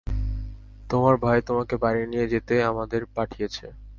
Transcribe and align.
তোমার 0.89 1.15
ভাই 1.17 1.39
তোমাকে 1.41 1.75
বাড়ি 1.77 2.03
নিয়ে 2.07 2.25
যেতে 2.27 2.53
আমাদের 2.63 3.01
পাঠিয়েছে। 3.15 3.65